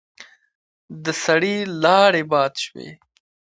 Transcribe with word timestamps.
د 1.03 1.05
سړي 1.23 1.55
لاړې 1.83 2.23
باد 2.31 2.53
شوې. 2.63 2.89